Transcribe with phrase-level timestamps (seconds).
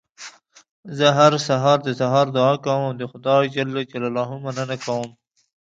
[0.97, 3.55] زه هره ورځ د سهار دعا کوم او د خدای ج
[4.57, 5.09] مننه کوم